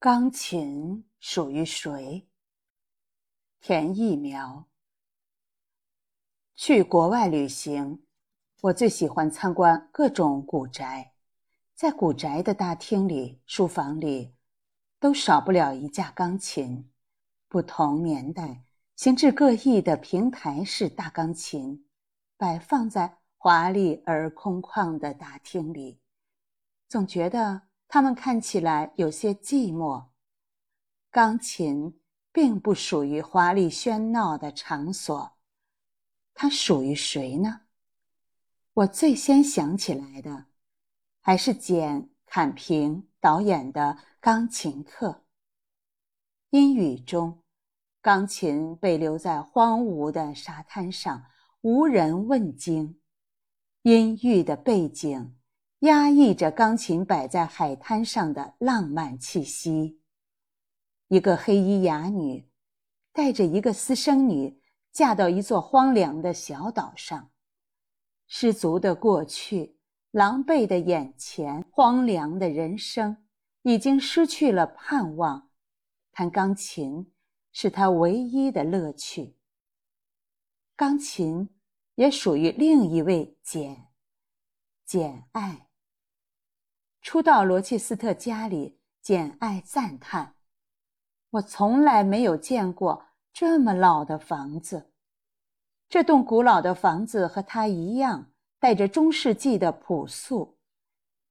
[0.00, 2.28] 钢琴属于谁？
[3.60, 4.68] 田一苗。
[6.54, 8.04] 去国外旅行，
[8.60, 11.14] 我最喜欢参观各种古宅。
[11.74, 14.36] 在古宅的大厅里、书房里，
[15.00, 16.88] 都少不了一架钢琴。
[17.48, 18.62] 不同年代、
[18.94, 21.84] 形制各异的平台式大钢琴，
[22.36, 25.98] 摆放在华丽而空旷的大厅里，
[26.86, 27.62] 总觉得。
[27.88, 30.08] 他们看起来有些寂寞。
[31.10, 31.98] 钢琴
[32.30, 35.38] 并不属于华丽喧闹的场所，
[36.34, 37.62] 它属于谁呢？
[38.74, 40.46] 我最先想起来的，
[41.20, 45.08] 还是简·坎平导演的《钢琴课》。
[46.50, 47.42] 阴雨中，
[48.02, 51.24] 钢琴被留在荒芜的沙滩上，
[51.62, 53.00] 无人问津。
[53.82, 55.37] 阴郁的背景。
[55.80, 60.00] 压抑着钢琴摆在海滩上的浪漫气息。
[61.06, 62.50] 一个黑衣哑女，
[63.12, 67.30] 带着一个私生女，嫁到一座荒凉的小岛上。
[68.26, 69.78] 失足的过去，
[70.10, 73.16] 狼狈的眼前，荒凉的人生，
[73.62, 75.48] 已经失去了盼望。
[76.10, 77.12] 弹钢琴
[77.52, 79.36] 是他唯一的乐趣。
[80.74, 81.48] 钢琴
[81.94, 83.86] 也属于另一位简，
[84.84, 85.67] 简爱。
[87.10, 90.34] 初到罗切斯特家里，简爱赞叹
[91.32, 94.90] ：“我从来没有见过这么老的房子。
[95.88, 100.58] 这栋古老的房子和它一样，带着中世纪的朴素。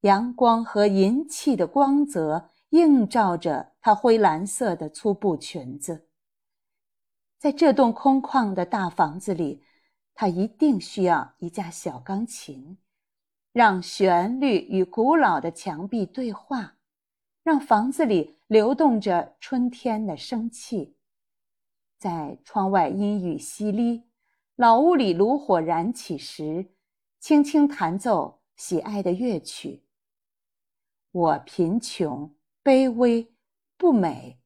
[0.00, 6.08] 阳光和银器的光泽映照着她灰蓝色的粗布裙子。
[7.38, 9.62] 在这栋空旷的大房子里，
[10.14, 12.78] 她一定需要一架小钢琴。”
[13.56, 16.76] 让旋律与古老的墙壁对话，
[17.42, 20.98] 让房子里流动着春天的生气。
[21.96, 24.02] 在窗外阴雨淅沥，
[24.56, 26.66] 老屋里炉火燃起时，
[27.18, 29.84] 轻轻弹奏喜爱的乐曲。
[31.10, 32.30] 我贫穷、
[32.62, 33.26] 卑微、
[33.78, 34.38] 不美，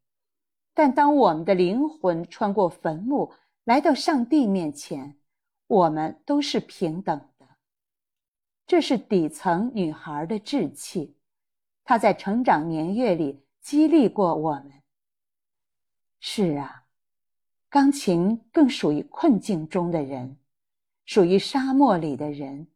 [0.72, 3.32] 但当我们的灵魂穿过坟墓，
[3.64, 5.18] 来到上帝面前，
[5.66, 7.29] 我们都是平等。
[8.70, 11.16] 这是底层女孩的志气，
[11.82, 14.70] 她在成长年月里激励过我们。
[16.20, 16.84] 是啊，
[17.68, 20.36] 钢琴更属于困境中的人，
[21.04, 22.68] 属于沙漠里的人，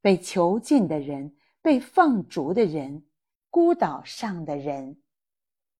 [0.00, 3.04] 被囚禁的人，被放逐的人，
[3.50, 4.96] 孤岛上的人。